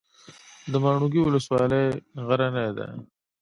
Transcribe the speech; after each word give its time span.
د 0.71 0.73
ماڼوګي 0.83 1.21
ولسوالۍ 1.23 1.85
غرنۍ 2.27 2.69
ده 2.77 2.87